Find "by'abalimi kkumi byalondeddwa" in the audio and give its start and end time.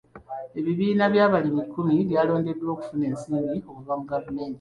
1.13-2.69